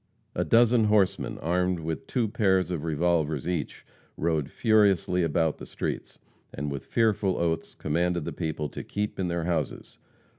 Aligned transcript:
A 0.33 0.43
dozen 0.43 0.85
horsemen, 0.85 1.37
armed 1.43 1.79
with 1.81 2.07
two 2.07 2.27
pairs 2.27 2.71
of 2.71 2.83
revolvers 2.85 3.47
each, 3.47 3.85
rode 4.17 4.49
furiously 4.49 5.21
about 5.21 5.59
the 5.59 5.65
streets, 5.67 6.17
and 6.51 6.71
with 6.71 6.85
fearful 6.85 7.37
oaths 7.37 7.75
commanded 7.75 8.25
the 8.25 8.33
people 8.33 8.67
to 8.69 8.83
keep 8.83 9.19
in 9.19 9.27
their 9.27 9.43
houses. 9.43 9.99